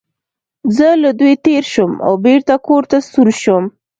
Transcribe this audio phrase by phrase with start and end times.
[0.75, 3.65] زه له دوی تېر شوم او بېرته کور ته ستون شوم.